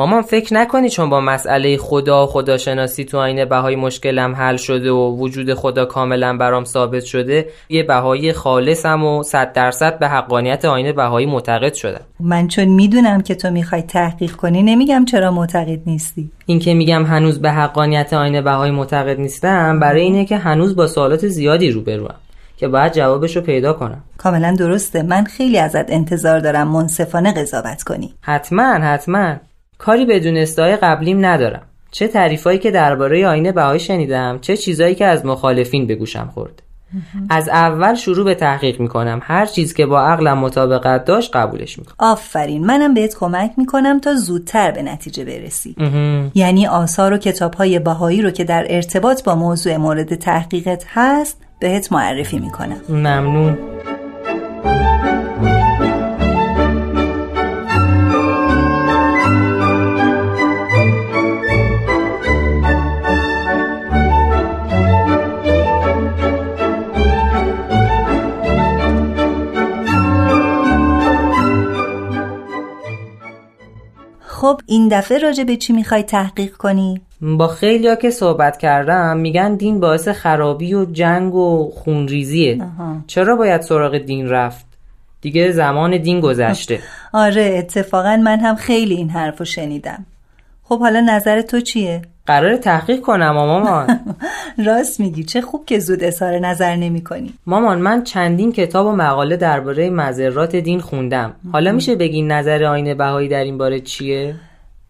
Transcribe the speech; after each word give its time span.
مامان 0.00 0.22
فکر 0.22 0.54
نکنی 0.54 0.90
چون 0.90 1.10
با 1.10 1.20
مسئله 1.20 1.76
خدا 1.76 2.24
و 2.24 2.26
خداشناسی 2.26 3.04
تو 3.04 3.18
آینه 3.18 3.44
بهایی 3.44 3.76
مشکلم 3.76 4.34
حل 4.34 4.56
شده 4.56 4.90
و 4.90 5.16
وجود 5.16 5.54
خدا 5.54 5.84
کاملا 5.84 6.36
برام 6.36 6.64
ثابت 6.64 7.04
شده 7.04 7.48
یه 7.68 7.82
بهایی 7.82 8.32
خالصم 8.32 9.04
و 9.04 9.22
صد 9.22 9.52
درصد 9.52 9.98
به 9.98 10.08
حقانیت 10.08 10.64
آینه 10.64 10.92
بهایی 10.92 11.26
معتقد 11.26 11.74
شدم. 11.74 12.00
من 12.20 12.48
چون 12.48 12.64
می‌دونم 12.64 13.20
که 13.20 13.34
تو 13.34 13.50
می‌خوای 13.50 13.82
تحقیق 13.82 14.32
کنی 14.32 14.62
نمیگم 14.62 15.04
چرا 15.04 15.30
معتقد 15.30 15.80
نیستی. 15.86 16.30
این 16.46 16.58
که 16.58 16.74
میگم 16.74 17.04
هنوز 17.04 17.40
به 17.40 17.50
حقانیت 17.50 18.12
آینه 18.12 18.42
بهایی 18.42 18.72
معتقد 18.72 19.20
نیستم 19.20 19.80
برای 19.80 20.02
اینه 20.02 20.24
که 20.24 20.36
هنوز 20.36 20.76
با 20.76 20.86
سوالات 20.86 21.28
زیادی 21.28 21.70
روبروم 21.70 22.14
که 22.56 22.68
باید 22.68 22.92
جوابش 22.92 23.36
رو 23.36 23.42
پیدا 23.42 23.72
کنم. 23.72 24.04
کاملا 24.18 24.56
درسته. 24.58 25.02
من 25.02 25.24
خیلی 25.24 25.58
ازت 25.58 25.92
انتظار 25.92 26.38
دارم 26.38 26.68
منصفانه 26.68 27.32
قضاوت 27.32 27.82
کنی. 27.82 28.14
حتما 28.20 28.62
حتما. 28.62 29.36
کاری 29.80 30.06
بدون 30.06 30.36
استای 30.36 30.76
قبلیم 30.76 31.26
ندارم. 31.26 31.62
چه 31.90 32.08
تعریفایی 32.08 32.58
که 32.58 32.70
درباره 32.70 33.26
آینه 33.26 33.52
بهایی 33.52 33.80
شنیدم 33.80 34.38
چه 34.40 34.56
چیزایی 34.56 34.94
که 34.94 35.06
از 35.06 35.26
مخالفین 35.26 35.86
به 35.86 35.94
گوشم 35.94 36.30
خورد. 36.34 36.62
از 37.30 37.48
اول 37.48 37.94
شروع 37.94 38.24
به 38.24 38.34
تحقیق 38.34 38.80
می‌کنم. 38.80 39.20
هر 39.22 39.46
چیز 39.46 39.74
که 39.74 39.86
با 39.86 40.00
عقلم 40.00 40.38
مطابقت 40.38 41.04
داشت 41.04 41.36
قبولش 41.36 41.78
می‌کنم. 41.78 41.94
آفرین. 41.98 42.66
منم 42.66 42.94
بهت 42.94 43.16
کمک 43.16 43.50
می‌کنم 43.56 44.00
تا 44.00 44.14
زودتر 44.14 44.70
به 44.70 44.82
نتیجه 44.82 45.24
برسی. 45.24 45.76
یعنی 46.34 46.66
آثار 46.66 47.12
و 47.12 47.18
کتابهای 47.18 47.78
بهایی 47.78 48.22
رو 48.22 48.30
که 48.30 48.44
در 48.44 48.66
ارتباط 48.68 49.24
با 49.24 49.34
موضوع 49.34 49.76
مورد 49.76 50.14
تحقیقت 50.14 50.84
هست 50.88 51.36
بهت 51.60 51.92
معرفی 51.92 52.38
می‌کنم. 52.38 52.80
ممنون. 52.88 53.58
خب 74.40 74.60
این 74.66 74.88
دفعه 74.88 75.18
راجع 75.18 75.44
به 75.44 75.56
چی 75.56 75.72
می‌خوای 75.72 76.02
تحقیق 76.02 76.56
کنی؟ 76.56 77.00
با 77.22 77.48
خیلیا 77.48 77.94
که 77.94 78.10
صحبت 78.10 78.58
کردم 78.58 79.16
میگن 79.16 79.54
دین 79.54 79.80
باعث 79.80 80.08
خرابی 80.08 80.74
و 80.74 80.84
جنگ 80.84 81.34
و 81.34 81.70
خونریزیه 81.70 82.58
چرا 83.06 83.36
باید 83.36 83.60
سراغ 83.60 83.98
دین 83.98 84.28
رفت؟ 84.28 84.66
دیگه 85.20 85.52
زمان 85.52 85.96
دین 85.96 86.20
گذشته 86.20 86.80
آره 87.12 87.54
اتفاقا 87.58 88.16
من 88.16 88.40
هم 88.40 88.56
خیلی 88.56 88.94
این 88.94 89.10
حرفو 89.10 89.44
شنیدم 89.44 90.06
خب 90.62 90.78
حالا 90.78 91.00
نظر 91.00 91.42
تو 91.42 91.60
چیه؟ 91.60 92.02
قرار 92.30 92.56
تحقیق 92.56 93.00
کنم 93.00 93.30
مامان. 93.30 94.00
راست 94.66 95.00
میگی. 95.00 95.24
چه 95.24 95.40
خوب 95.40 95.66
که 95.66 95.78
زود 95.78 96.04
اظهار 96.04 96.38
نظر 96.38 96.76
نمی 96.76 97.04
کنی. 97.04 97.34
مامان 97.46 97.78
من 97.78 98.04
چندین 98.04 98.52
کتاب 98.52 98.86
و 98.86 98.92
مقاله 98.92 99.36
درباره 99.36 99.90
مذرات 99.90 100.56
دین 100.56 100.80
خوندم. 100.80 101.34
حالا 101.52 101.72
میشه 101.72 101.96
بگی 101.96 102.22
نظر 102.22 102.64
آینه 102.64 102.94
بهایی 102.94 103.28
در 103.28 103.44
این 103.44 103.58
باره 103.58 103.80
چیه؟ 103.80 104.34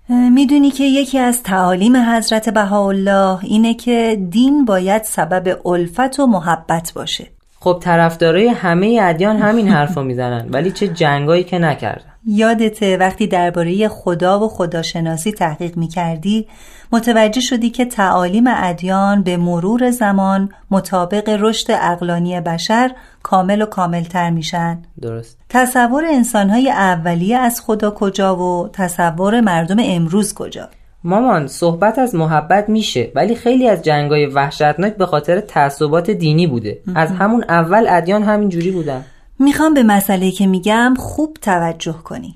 می‌دونی 0.08 0.70
که 0.70 0.84
یکی 0.84 1.18
از 1.18 1.42
تعالیم 1.42 1.96
حضرت 1.96 2.48
بهاءالله 2.48 3.44
اینه 3.44 3.74
که 3.74 4.18
دین 4.30 4.64
باید 4.64 5.02
سبب 5.02 5.66
الفت 5.66 6.20
و 6.20 6.26
محبت 6.26 6.92
باشه. 6.94 7.26
خب 7.62 7.78
طرفدارای 7.82 8.48
همه 8.48 8.98
ادیان 9.02 9.36
همین 9.36 9.68
حرفو 9.68 10.02
می‌زنن. 10.02 10.48
ولی 10.50 10.70
چه 10.70 10.88
جنگایی 10.88 11.44
که 11.44 11.58
نکردن. 11.58 12.04
یادته 12.26 12.96
وقتی 12.96 13.26
درباره 13.26 13.88
خدا 13.88 14.40
و 14.40 14.48
خداشناسی 14.48 15.32
تحقیق 15.32 15.76
می‌کردی 15.76 16.48
متوجه 16.92 17.40
شدی 17.40 17.70
که 17.70 17.84
تعالیم 17.84 18.44
ادیان 18.46 19.22
به 19.22 19.36
مرور 19.36 19.90
زمان 19.90 20.48
مطابق 20.70 21.28
رشد 21.40 21.66
اقلانی 21.70 22.40
بشر 22.40 22.92
کامل 23.22 23.62
و 23.62 23.66
کاملتر 23.66 24.30
میشن. 24.30 24.82
درست. 25.00 25.38
تصور 25.48 26.04
انسانهای 26.04 26.70
اولیه 26.70 27.38
از 27.38 27.60
خدا 27.60 27.90
کجا 27.90 28.36
و 28.36 28.68
تصور 28.72 29.40
مردم 29.40 29.76
امروز 29.80 30.34
کجا؟ 30.34 30.68
مامان 31.04 31.46
صحبت 31.46 31.98
از 31.98 32.14
محبت 32.14 32.68
میشه 32.68 33.12
ولی 33.14 33.34
خیلی 33.34 33.68
از 33.68 33.82
جنگای 33.82 34.26
وحشتناک 34.26 34.96
به 34.96 35.06
خاطر 35.06 35.40
تعصبات 35.40 36.10
دینی 36.10 36.46
بوده. 36.46 36.78
از 36.94 37.10
همون 37.10 37.44
اول 37.48 37.86
ادیان 37.88 38.22
همین 38.22 38.48
جوری 38.48 38.70
بودن. 38.70 39.04
می‌خوام 39.38 39.74
به 39.74 39.82
مسئله 39.82 40.30
که 40.30 40.46
میگم 40.46 40.94
خوب 40.98 41.36
توجه 41.42 41.92
کنی. 41.92 42.34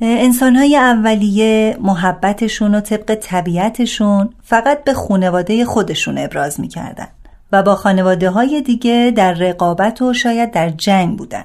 انسانهای 0.00 0.76
اولیه 0.76 1.76
محبتشون 1.80 2.74
و 2.74 2.80
طبق 2.80 3.14
طبیعتشون 3.14 4.30
فقط 4.42 4.84
به 4.84 4.94
خانواده 4.94 5.64
خودشون 5.64 6.18
ابراز 6.18 6.60
می‌کردن 6.60 7.08
و 7.52 7.62
با 7.62 7.74
خانواده 7.74 8.30
های 8.30 8.62
دیگه 8.62 9.12
در 9.16 9.32
رقابت 9.32 10.02
و 10.02 10.12
شاید 10.12 10.50
در 10.50 10.68
جنگ 10.68 11.18
بودن. 11.18 11.44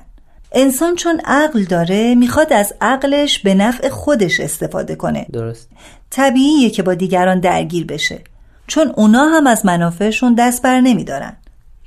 انسان 0.51 0.95
چون 0.95 1.21
عقل 1.25 1.63
داره 1.63 2.15
می‌خواد 2.15 2.53
از 2.53 2.73
عقلش 2.81 3.39
به 3.39 3.53
نفع 3.53 3.89
خودش 3.89 4.39
استفاده 4.39 4.95
کنه. 4.95 5.25
درست. 5.33 5.69
طبیعیه 6.09 6.69
که 6.69 6.83
با 6.83 6.93
دیگران 6.93 7.39
درگیر 7.39 7.85
بشه. 7.85 8.19
چون 8.67 8.93
اونا 8.95 9.25
هم 9.25 9.47
از 9.47 9.65
منافعشون 9.65 10.35
دست 10.35 10.61
بر 10.61 10.81
نمیدارن. 10.81 11.37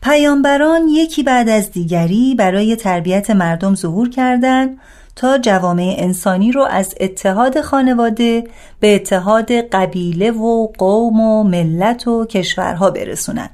پیامبران 0.03 0.89
یکی 0.89 1.23
بعد 1.23 1.49
از 1.49 1.71
دیگری 1.71 2.35
برای 2.35 2.77
تربیت 2.77 3.31
مردم 3.31 3.75
ظهور 3.75 4.11
کردند 4.11 4.79
تا 5.17 5.39
جوامع 5.39 5.95
انسانی 5.99 6.53
رو 6.53 6.63
از 6.63 6.95
اتحاد 7.01 7.61
خانواده 7.61 8.45
به 8.81 8.95
اتحاد 8.95 9.53
قبیله 9.53 10.31
و 10.31 10.67
قوم 10.79 11.21
و 11.21 11.45
ملت 11.45 12.09
و 12.09 12.27
کشورها 12.27 12.91
برسونن. 12.91 13.51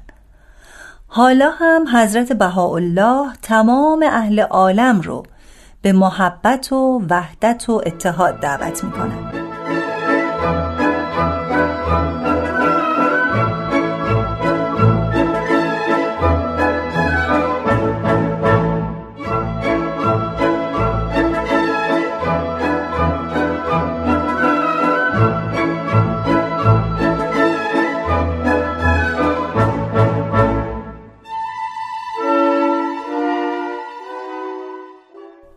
حالا 1.13 1.49
هم 1.49 1.85
حضرت 1.93 2.33
بهاءالله 2.33 3.33
تمام 3.41 4.03
اهل 4.03 4.39
عالم 4.39 5.01
رو 5.01 5.23
به 5.81 5.93
محبت 5.93 6.73
و 6.73 7.01
وحدت 7.09 7.69
و 7.69 7.81
اتحاد 7.85 8.39
دعوت 8.39 8.83
می‌کنن 8.83 9.40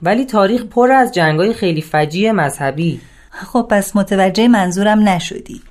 ولی 0.04 0.24
تاریخ 0.24 0.64
پر 0.64 0.92
از 0.92 1.12
جنگای 1.12 1.52
خیلی 1.52 1.82
فجیع 1.82 2.32
مذهبی. 2.32 3.00
خب 3.30 3.66
پس 3.70 3.96
متوجه 3.96 4.48
منظورم 4.48 5.08
نشدی. 5.08 5.62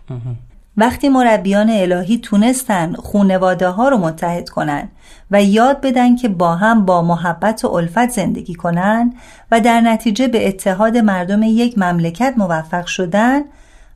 وقتی 0.78 1.10
مربیان 1.10 1.70
الهی 1.70 2.18
تونستن 2.18 2.94
خونواده 2.94 3.68
ها 3.68 3.90
رو 3.90 3.98
متحد 3.98 4.50
کنن 4.50 4.90
و 5.32 5.44
یاد 5.44 5.82
بدن 5.82 6.16
که 6.16 6.30
با 6.30 6.56
هم 6.56 6.86
با 6.86 7.02
محبت 7.02 7.66
و 7.66 7.68
الفت 7.68 8.10
زندگی 8.10 8.54
کنن 8.54 9.14
و 9.52 9.60
در 9.60 9.82
نتیجه 9.82 10.28
به 10.28 10.48
اتحاد 10.48 10.98
مردم 10.98 11.44
یک 11.44 11.78
مملکت 11.78 12.34
موفق 12.38 12.86
شدن 12.86 13.42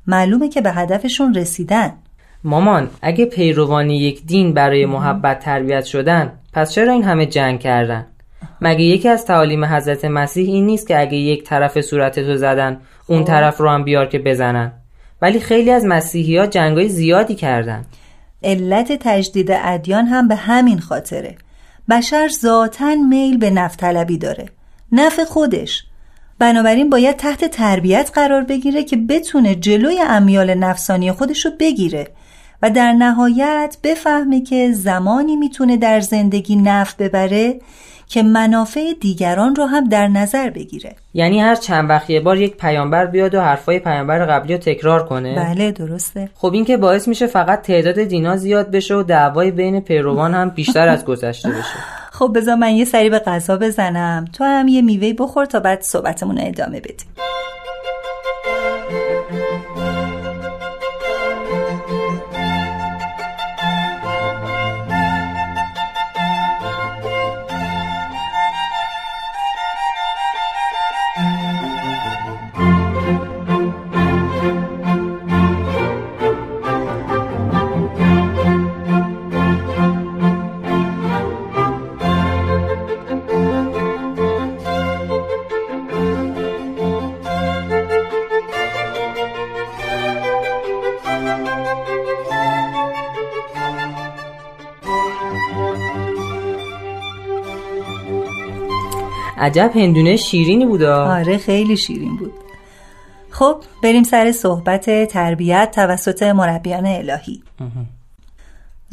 معلومه 0.08 0.50
که 0.50 0.62
به 0.62 0.72
هدفشون 0.72 1.34
رسیدن. 1.34 1.94
مامان 2.44 2.90
اگه 3.02 3.26
پیروان 3.26 3.90
یک 3.90 4.26
دین 4.26 4.54
برای 4.54 4.86
محبت 4.86 5.40
تربیت 5.40 5.86
شدن 5.86 6.32
پس 6.54 6.72
چرا 6.72 6.94
این 6.94 7.04
همه 7.04 7.26
جنگ 7.26 7.60
کردن؟ 7.60 8.06
مگه 8.62 8.84
یکی 8.84 9.10
از 9.10 9.26
تعالیم 9.26 9.66
حضرت 9.66 10.06
مسیح 10.06 10.48
این 10.48 10.66
نیست 10.66 10.88
که 10.88 11.00
اگه 11.00 11.18
یک 11.18 11.44
طرف 11.44 11.82
صورت 11.82 12.20
تو 12.20 12.38
زدن 12.38 12.82
اون 13.08 13.24
طرف 13.24 13.58
رو 13.58 13.70
هم 13.70 13.84
بیار 13.84 14.06
که 14.06 14.20
بزنن؟ 14.20 14.72
ولی 15.22 15.40
خیلی 15.40 15.72
از 15.72 15.86
مسیحی 15.86 16.38
ها 16.38 16.46
جنگای 16.46 16.90
زیادی 16.90 17.36
کردن. 17.36 17.86
علت 18.44 18.92
تجدید 18.92 19.52
ادیان 19.52 20.06
هم 20.06 20.28
به 20.28 20.36
همین 20.36 20.80
خاطره. 20.80 21.36
بشر 21.90 22.28
ذاتا 22.28 22.96
میل 22.96 23.38
به 23.38 23.50
نفط 23.50 23.80
طلبی 23.80 24.18
داره 24.18 24.46
نفع 24.92 25.24
خودش. 25.24 25.84
بنابراین 26.40 26.90
باید 26.90 27.16
تحت 27.16 27.46
تربیت 27.46 28.12
قرار 28.14 28.44
بگیره 28.44 28.84
که 28.84 28.98
بتونه 28.98 29.56
جلوی 29.56 30.00
امیال 30.02 30.54
نفسانی 30.54 31.12
خودش 31.12 31.46
رو 31.46 31.52
بگیره 31.60 32.08
و 32.62 32.70
در 32.70 32.92
نهایت 32.92 33.78
بفهمه 33.84 34.42
که 34.42 34.72
زمانی 34.72 35.36
می‌تونه 35.36 35.78
در 35.78 36.00
زندگی 36.00 36.56
نفع 36.56 37.08
ببره 37.08 37.60
که 38.10 38.24
منافع 38.24 38.94
دیگران 39.02 39.56
رو 39.56 39.66
هم 39.66 39.90
در 39.90 40.08
نظر 40.08 40.50
بگیره. 40.50 40.96
یعنی 41.14 41.42
هر 41.42 41.56
چند 41.56 41.90
وقت 41.90 42.10
یه 42.10 42.20
بار 42.20 42.38
یک 42.38 42.58
پیامبر 42.58 43.06
بیاد 43.06 43.36
و 43.36 43.42
حرفای 43.42 43.80
پیامبر 43.80 44.26
قبلی 44.26 44.54
رو 44.54 44.60
تکرار 44.60 45.06
کنه؟ 45.06 45.36
بله 45.36 45.72
درسته. 45.72 46.30
خب 46.36 46.54
این 46.54 46.66
که 46.66 46.78
باعث 46.78 47.08
میشه 47.08 47.28
فقط 47.28 47.62
تعداد 47.62 48.04
دینا 48.04 48.38
زیاد 48.38 48.72
بشه 48.72 48.96
و 48.96 49.04
دعوای 49.04 49.52
بین 49.52 49.82
پیروان 49.82 50.34
هم 50.34 50.50
بیشتر 50.50 50.88
از 50.88 51.06
گذشته 51.06 51.50
بشه. 51.50 51.80
خب 52.18 52.32
بذار 52.36 52.56
من 52.56 52.72
یه 52.72 52.86
سری 52.86 53.10
به 53.10 53.20
غذا 53.20 53.58
بزنم. 53.58 54.26
تو 54.34 54.44
هم 54.44 54.68
یه 54.68 54.82
میوه 54.82 55.14
بخور 55.14 55.46
تا 55.46 55.60
بعد 55.60 55.82
صحبتمون 55.82 56.38
ادامه 56.40 56.80
بدیم. 56.80 57.08
عجب 99.48 99.72
هندونه 99.76 100.16
شیرینی 100.16 100.66
بود 100.66 100.84
آره 100.84 101.38
خیلی 101.38 101.78
شیرین 101.78 102.18
بود. 102.18 102.34
خب 103.30 103.64
بریم 103.84 104.04
سر 104.04 104.32
صحبت 104.32 105.08
تربیت 105.08 105.72
توسط 105.76 106.24
مربیان 106.24 106.86
الهی. 106.86 107.44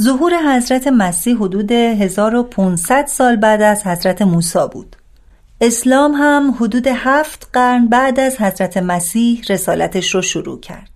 ظهور 0.03 0.57
حضرت 0.57 0.87
مسیح 0.87 1.37
حدود 1.37 1.73
1500 1.73 3.07
سال 3.07 3.37
بعد 3.37 3.63
از 3.63 3.87
حضرت 3.87 4.23
موسی 4.23 4.59
بود. 4.73 4.97
اسلام 5.61 6.13
هم 6.13 6.55
حدود 6.61 6.87
هفت 6.87 7.49
قرن 7.53 7.89
بعد 7.89 8.21
از 8.21 8.41
حضرت 8.41 8.77
مسیح 8.77 9.43
رسالتش 9.49 10.15
رو 10.15 10.23
شروع 10.23 10.61
کرد. 10.61 10.94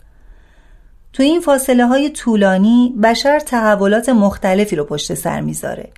تو 1.18 1.24
این 1.24 1.40
فاصله 1.40 1.86
های 1.86 2.10
طولانی 2.10 2.94
بشر 3.02 3.38
تحولات 3.38 4.08
مختلفی 4.08 4.76
رو 4.76 4.84
پشت 4.84 5.14
سر 5.14 5.40
می‌ذاره 5.40 5.90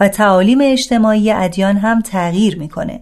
و 0.00 0.08
تعالیم 0.08 0.58
اجتماعی 0.62 1.32
ادیان 1.32 1.76
هم 1.76 2.00
تغییر 2.00 2.58
می‌کنه. 2.58 3.00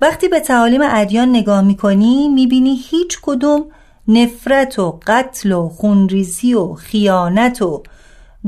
وقتی 0.00 0.28
به 0.28 0.40
تعالیم 0.40 0.80
ادیان 0.84 1.28
نگاه 1.28 1.62
می‌کنی 1.62 2.28
می‌بینی 2.28 2.80
هیچ 2.90 3.18
کدوم 3.22 3.64
نفرت 4.08 4.78
و 4.78 5.00
قتل 5.06 5.52
و 5.52 5.68
خونریزی 5.68 6.54
و 6.54 6.74
خیانت 6.74 7.62
و 7.62 7.82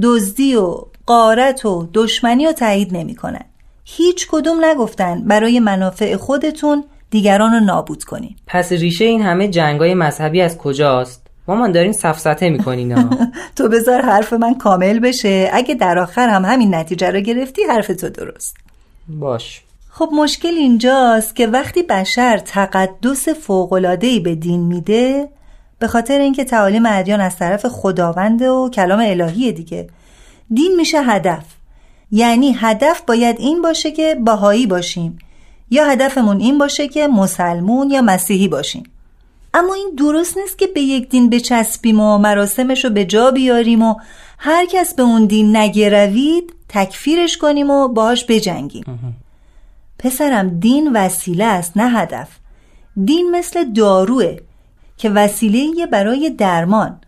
دزدی 0.03 0.57
و 0.57 0.77
قارت 1.07 1.67
و 1.67 1.89
دشمنی 1.95 2.47
و 2.47 2.53
تایید 2.53 2.97
نمی‌کنن. 2.97 3.45
هیچ 3.85 4.29
کدوم 4.31 4.65
نگفتن 4.65 5.25
برای 5.25 5.61
منافع 5.61 6.17
خودتون 6.17 6.85
دیگران 7.11 7.53
رو 7.53 7.61
نابود 7.61 8.05
کنین. 8.05 8.37
پس 8.47 8.73
ریشه 8.73 9.05
این 9.05 9.23
همه 9.23 9.49
جنگای 9.49 9.95
مذهبی 9.95 10.41
از 10.41 10.59
کجاست؟ 10.59 11.26
مامان 11.49 11.73
دارین 11.73 11.93
سفسته 11.93 12.51
می‌کنین 12.51 12.95
تو 13.57 13.69
بذار 13.69 14.03
حرف 14.03 14.33
من 14.33 14.55
کامل 14.55 14.99
بشه. 14.99 15.51
اگه 15.53 15.75
در 15.75 15.99
آخر 15.99 16.29
هم 16.29 16.45
همین 16.45 16.75
نتیجه 16.75 17.11
رو 17.11 17.21
گرفتی 17.21 17.63
حرف 17.63 17.87
تو 17.87 18.09
درست. 18.09 18.57
باش. 19.09 19.63
خب 19.91 20.09
مشکل 20.13 20.55
اینجاست 20.55 21.37
که 21.37 21.47
وقتی 21.47 21.83
بشر 21.83 22.39
تقدس 22.39 23.29
فوقلادهی 23.29 24.21
به 24.21 24.35
دین 24.35 24.61
میده 24.61 25.29
به 25.79 25.87
خاطر 25.87 26.19
اینکه 26.19 26.45
تعالیم 26.45 26.87
ادیان 26.87 27.21
از 27.21 27.37
طرف 27.37 27.67
خداوند 27.67 28.43
و 28.43 28.71
کلام 28.75 29.01
الهی 29.01 29.53
دیگه 29.53 29.89
دین 30.55 30.77
میشه 30.77 31.03
هدف. 31.03 31.45
یعنی 32.11 32.57
هدف 32.59 33.03
باید 33.07 33.37
این 33.39 33.63
باشه 33.63 33.91
که 33.91 34.15
باهایی 34.15 34.67
باشیم 34.67 35.19
یا 35.71 35.85
هدفمون 35.85 36.41
این 36.41 36.59
باشه 36.59 36.89
که 36.89 37.09
مسلمون 37.09 37.91
یا 37.91 38.03
مسیحی 38.03 38.49
باشیم. 38.49 38.83
اما 39.57 39.75
این 39.75 39.95
درست 39.99 40.39
نیست 40.39 40.59
که 40.59 40.67
به 40.67 40.81
یک 40.81 41.09
دین 41.09 41.31
بچسبیم 41.31 42.01
و 42.01 42.19
مراسمش 42.19 42.85
رو 42.85 42.91
به 42.91 43.05
جا 43.05 43.31
بیاریم 43.31 43.83
و 43.83 43.95
هر 44.39 44.67
کس 44.67 44.95
به 44.95 45.03
اون 45.03 45.27
دین 45.27 45.57
نگروید 45.57 46.53
تکفیرش 46.69 47.39
کنیم 47.39 47.71
و 47.71 47.89
باهاش 47.89 48.25
بجنگیم. 48.29 48.85
پسرم 49.99 50.61
دین 50.61 50.93
وسیله 50.93 51.45
است 51.45 51.77
نه 51.77 51.91
هدف. 51.91 52.29
دین 53.05 53.31
مثل 53.31 53.65
داروه 53.65 54.37
که 54.97 55.11
وسیله 55.11 55.87
برای 55.87 56.31
درمان. 56.31 57.01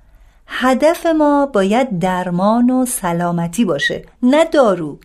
هدف 0.47 1.07
ما 1.07 1.47
باید 1.47 1.99
درمان 1.99 2.71
و 2.71 2.87
سلامتی 2.87 3.65
باشه 3.65 4.05
نه 4.23 4.45
دارو. 4.45 4.99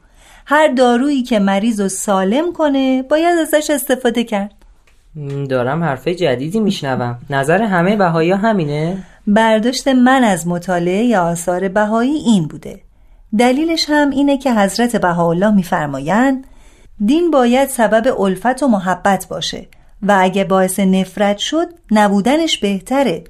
هر 0.46 0.68
دارویی 0.68 1.24
که 1.24 1.39
مریض 1.39 1.80
و 1.80 1.89
سالم 1.89 2.54
کنه 2.54 3.04
باید 3.04 3.39
ازش 3.39 3.69
استفاده 3.69 4.24
کرد. 4.24 4.62
دارم 5.50 5.83
حرفه 5.83 6.15
جدیدی 6.15 6.60
میشنوم. 6.60 7.18
نظر 7.30 7.62
همه 7.62 7.95
بهایی 7.95 8.31
همینه؟ 8.31 9.04
برداشت 9.27 9.88
من 9.88 10.24
از 10.24 10.48
مطالعه 10.48 11.18
آثار 11.18 11.68
بهایی 11.68 12.13
این 12.13 12.48
بوده. 12.48 12.81
دلیلش 13.38 13.86
هم 13.89 14.10
اینه 14.10 14.38
که 14.38 14.54
حضرت 14.54 14.95
بهاءالله 14.95 15.51
میفرمایند 15.51 16.48
دین 17.06 17.31
باید 17.31 17.69
سبب 17.69 18.21
الفت 18.21 18.63
و 18.63 18.68
محبت 18.68 19.27
باشه 19.30 19.68
و 20.01 20.18
اگه 20.19 20.44
باعث 20.44 20.80
نفرت 20.80 21.38
شد 21.38 21.68
نبودنش 21.92 22.57
بهتره. 22.57 23.24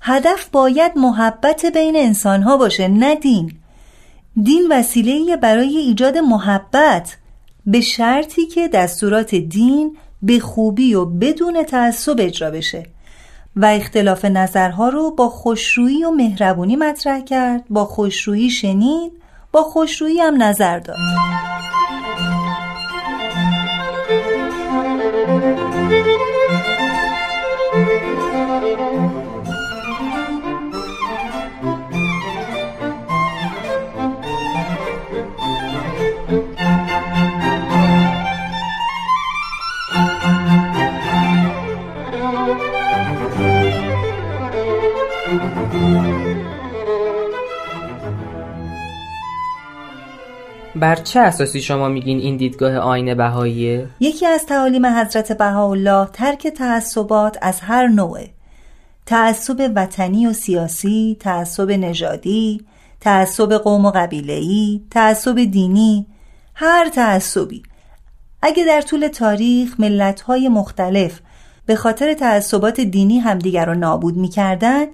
هدف 0.00 0.48
باید 0.48 0.92
محبت 0.96 1.66
بین 1.74 1.96
انسانها 1.96 2.56
باشه 2.56 2.88
نه 2.88 3.14
دین. 3.14 3.52
دین 4.42 4.68
وسیله 4.70 5.36
برای 5.36 5.76
ایجاد 5.76 6.18
محبت 6.18 7.16
به 7.66 7.80
شرطی 7.80 8.46
که 8.46 8.68
دستورات 8.68 9.34
دین 9.34 9.96
به 10.26 10.40
خوبی 10.40 10.94
و 10.94 11.04
بدون 11.04 11.62
تعصب 11.62 12.16
اجرا 12.18 12.50
بشه. 12.50 12.86
و 13.56 13.64
اختلاف 13.64 14.24
نظرها 14.24 14.88
رو 14.88 15.10
با 15.10 15.28
خوشرویی 15.28 16.04
و 16.04 16.10
مهربونی 16.10 16.76
مطرح 16.76 17.20
کرد. 17.20 17.64
با 17.70 17.84
خوشرویی 17.84 18.50
شنید 18.50 19.12
با 19.52 19.62
خوشرویی 19.62 20.18
هم 20.20 20.42
نظر 20.42 20.78
داد. 20.78 20.96
بر 50.76 50.94
چه 50.94 51.20
اساسی 51.20 51.60
شما 51.60 51.88
میگین 51.88 52.18
این 52.18 52.36
دیدگاه 52.36 52.76
آینه 52.76 53.14
بهاییه؟ 53.14 53.88
یکی 54.00 54.26
از 54.26 54.46
تعالیم 54.46 54.86
حضرت 54.86 55.38
بهاءالله 55.38 56.08
ترک 56.12 56.46
تعصبات 56.46 57.38
از 57.42 57.60
هر 57.60 57.86
نوعه 57.86 58.30
تعصب 59.06 59.72
وطنی 59.76 60.26
و 60.26 60.32
سیاسی، 60.32 61.16
تعصب 61.20 61.70
نژادی، 61.70 62.60
تعصب 63.00 63.52
قوم 63.52 63.84
و 63.84 63.90
قبیله‌ای، 63.90 64.80
تعصب 64.90 65.44
دینی، 65.44 66.06
هر 66.54 66.88
تعصبی 66.88 67.62
اگه 68.42 68.64
در 68.64 68.80
طول 68.80 69.08
تاریخ 69.08 69.80
ملت‌های 69.80 70.48
مختلف 70.48 71.20
به 71.66 71.76
خاطر 71.76 72.14
تعصبات 72.14 72.80
دینی 72.80 73.18
همدیگر 73.18 73.64
را 73.64 73.74
نابود 73.74 74.16
می‌کردن 74.16 74.86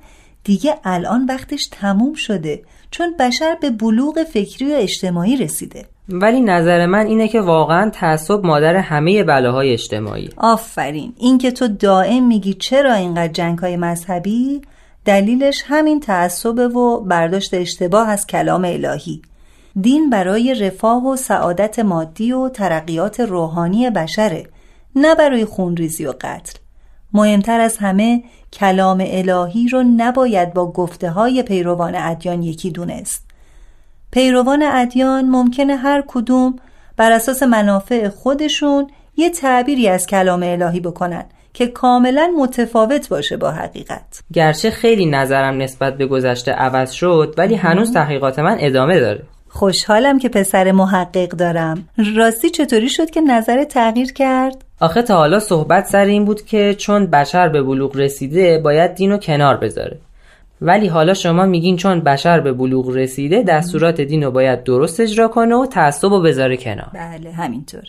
دیگه 0.45 0.75
الان 0.85 1.27
وقتش 1.29 1.69
تموم 1.73 2.15
شده 2.15 2.63
چون 2.91 3.15
بشر 3.21 3.57
به 3.61 3.71
بلوغ 3.71 4.23
فکری 4.23 4.73
و 4.73 4.77
اجتماعی 4.77 5.37
رسیده. 5.37 5.85
ولی 6.09 6.41
نظر 6.41 6.87
من 6.87 7.07
اینه 7.07 7.29
که 7.29 7.41
واقعا 7.41 7.91
تعصب 7.91 8.45
مادر 8.45 8.77
همه 8.77 9.25
بلاهای 9.25 9.73
اجتماعی. 9.73 10.31
آفرین. 10.37 11.13
اینکه 11.17 11.51
تو 11.51 11.69
دائم 11.69 12.27
میگی 12.27 12.55
چرا 12.55 12.95
اینقدر 12.95 13.33
جنگ 13.33 13.59
های 13.59 13.77
مذهبی 13.77 14.63
دلیلش 15.05 15.63
همین 15.67 16.01
تعصب 16.01 16.77
و 16.77 17.01
برداشت 17.01 17.55
اشتباه 17.55 18.09
از 18.09 18.27
کلام 18.27 18.65
الهی. 18.65 19.23
دین 19.81 20.11
برای 20.11 20.55
رفاه 20.55 21.07
و 21.07 21.17
سعادت 21.17 21.79
مادی 21.79 22.33
و 22.33 22.49
ترقیات 22.49 23.21
روحانی 23.21 23.91
بشره 23.91 24.47
نه 24.97 25.15
برای 25.15 25.45
خونریزی 25.45 26.07
و 26.07 26.13
قتل. 26.21 26.62
مهمتر 27.15 27.61
از 27.61 27.79
همه 27.79 28.23
کلام 28.53 29.05
الهی 29.07 29.69
رو 29.69 29.83
نباید 29.97 30.55
با 30.55 30.73
گفته 30.73 31.11
های 31.11 31.43
پیروان 31.43 31.95
ادیان 31.95 32.43
یکی 32.43 32.71
دونست. 32.71 33.25
پیروان 34.11 34.63
ادیان 34.63 35.25
ممکنه 35.25 35.77
هر 35.77 36.05
کدوم 36.07 36.57
بر 36.97 37.13
اساس 37.13 37.43
منافع 37.43 38.09
خودشون 38.09 38.87
یه 39.17 39.31
تعبیری 39.31 39.89
از 39.89 40.07
کلام 40.07 40.43
الهی 40.43 40.81
بکنن 40.81 41.25
که 41.55 41.67
کاملا 41.67 42.33
متفاوت 42.39 43.09
باشه 43.09 43.37
با 43.37 43.51
حقیقت. 43.51 44.23
گرچه 44.33 44.71
خیلی 44.71 45.07
نظرم 45.07 45.63
نسبت 45.63 45.97
به 45.97 46.07
گذشته 46.07 46.53
عوض 46.53 46.91
شد 46.91 47.35
ولی 47.39 47.55
هنوز 47.55 47.93
تحقیقات 47.93 48.39
من 48.39 48.57
ادامه 48.61 49.01
داره. 49.01 49.23
خوشحالم 49.49 50.19
که 50.19 50.29
پسر 50.29 50.73
محقق 50.73 51.29
دارم. 51.29 51.89
راستی 52.17 52.51
چطوری 52.51 52.89
شد 52.89 53.11
که 53.11 53.21
نظر 53.21 53.65
تغییر 53.65 54.13
کرد؟ 54.13 54.65
آخه 54.83 55.03
تا 55.03 55.17
حالا 55.17 55.41
صحبت 55.41 55.87
سر 55.87 56.05
این 56.05 56.25
بود 56.25 56.45
که 56.45 56.75
چون 56.79 57.07
بشر 57.07 57.49
به 57.49 57.63
بلوغ 57.63 57.97
رسیده 57.97 58.59
باید 58.59 58.95
دین 58.95 59.11
رو 59.11 59.19
کنار 59.19 59.57
بذاره. 59.57 59.99
ولی 60.61 60.87
حالا 60.87 61.15
شما 61.15 61.47
میگین 61.47 61.77
چون 61.77 62.01
بشر 62.01 62.41
به 62.41 62.53
بلوغ 62.53 62.89
رسیده 62.91 63.43
دستورات 63.43 64.01
دین 64.01 64.23
رو 64.23 64.31
باید 64.31 64.65
درست 64.65 65.01
اجرا 65.01 65.29
کنه 65.29 65.55
و 65.55 65.67
تعصب 65.67 66.09
رو 66.13 66.21
بذاره 66.21 66.57
کنار. 66.57 66.91
بله 66.95 67.33
همینطور. 67.33 67.83